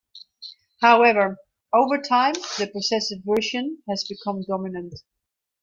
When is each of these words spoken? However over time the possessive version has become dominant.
However 0.81 1.37
over 1.71 1.99
time 1.99 2.33
the 2.57 2.65
possessive 2.73 3.19
version 3.23 3.83
has 3.87 4.03
become 4.09 4.41
dominant. 4.41 4.95